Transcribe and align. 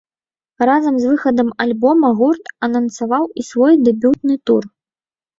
Разам 0.67 0.95
з 1.01 1.09
выхадам 1.09 1.49
альбома 1.65 2.09
гурт 2.21 2.45
анансаваў 2.67 3.27
і 3.43 3.45
свой 3.49 3.77
дэбютны 3.89 4.35
тур. 4.51 4.63